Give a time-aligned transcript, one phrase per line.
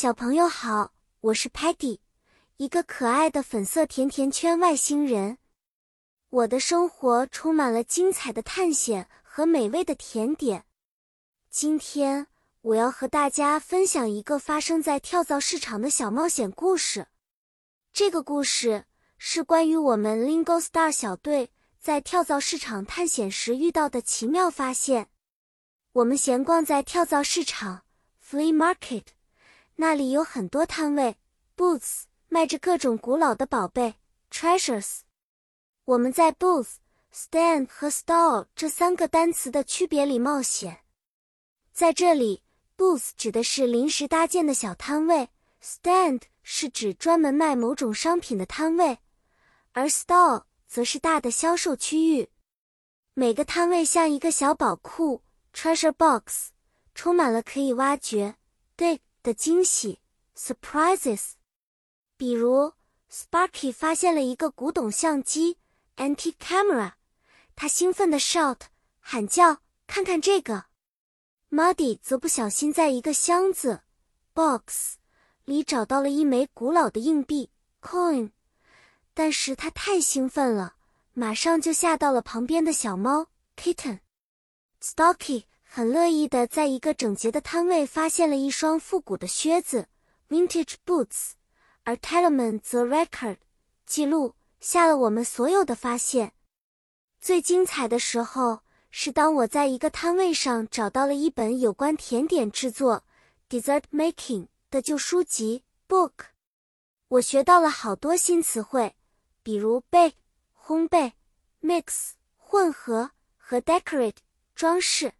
[0.00, 0.92] 小朋友好，
[1.22, 1.98] 我是 Patty，
[2.56, 5.38] 一个可爱的粉色甜甜圈外星人。
[6.30, 10.66] 我的生活充满了精彩的探险和美味的甜点。
[11.50, 12.28] 今天
[12.60, 17.08] 我要和大家分享一个发生在跳蚤市场的小冒险故事。
[17.92, 18.84] 这个故事
[19.16, 25.08] 是关于我们 Lingo Star 小队在跳蚤市场探险时遇到的奇妙发现。
[25.90, 27.82] 我们闲逛在跳蚤市场
[28.24, 29.02] （Flea Market）。
[29.80, 31.16] 那里有很多摊位
[31.56, 33.94] ，booths 卖着各种古老的宝贝
[34.28, 35.02] ，treasures。
[35.84, 36.78] 我们在 booth、
[37.14, 40.80] stand 和 stall 这三个单词的区别里冒险。
[41.72, 42.42] 在这里
[42.76, 45.28] ，booth 指的是临时搭建的小摊位
[45.62, 48.98] ，stand 是指专门卖某种商品的摊位，
[49.74, 52.28] 而 stall 则是大的销售区域。
[53.14, 55.22] 每个摊位像一个小宝库
[55.54, 56.48] ，treasure box，
[56.96, 58.34] 充满了可以挖掘
[58.76, 58.98] ，dig。
[59.28, 60.00] 的惊喜
[60.34, 61.32] ，surprises。
[62.16, 62.72] 比如
[63.12, 65.58] ，Sparky 发现了一个古董相机
[65.98, 66.92] ，antique camera，
[67.54, 68.60] 他兴奋地 shout
[69.00, 70.64] 喊叫，看看这个。
[71.50, 73.82] Muddy 则不小心在一个箱子
[74.32, 74.94] ，box
[75.44, 77.50] 里找到了一枚古老的硬币
[77.82, 78.30] ，coin，
[79.12, 80.76] 但是他太兴奋了，
[81.12, 83.26] 马上就吓到了旁边的小猫
[83.58, 84.00] ，kitten。
[84.80, 85.44] Stocky。
[85.70, 89.86] 很乐意的在一个整洁的摊位发现了一双复古的靴子
[90.30, 91.32] ，vintage boots，
[91.84, 93.36] 而 Tellerman 则 record
[93.84, 96.32] 记录下了我们所有的发现。
[97.20, 103.04] 最精彩的时候是当我在一个摊位上找到了一本有关甜点制作
[103.50, 106.12] dessert making 的旧书籍 book，
[107.08, 108.96] 我学到了好多新词汇，
[109.42, 110.14] 比如 bake
[110.58, 111.12] 烘焙
[111.60, 114.16] ，mix 混合和 decorate
[114.54, 115.12] 装饰。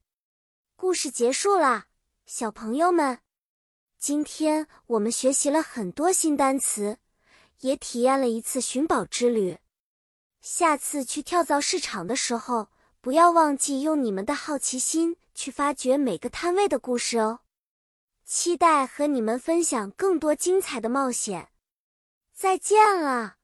[0.81, 1.87] 故事结束啦，
[2.25, 3.19] 小朋友们，
[3.99, 6.99] 今天我们学习了很多新单词，
[7.63, 9.59] 也体验了一次寻宝之旅。
[10.41, 12.69] 下次去跳蚤市场的时候，
[13.01, 17.41] 不要忘记用你们的好奇心去发掘每个摊位的故事哦。
[18.25, 21.49] 期待和你们分享更多精彩的冒险。
[22.33, 23.38] 再见了。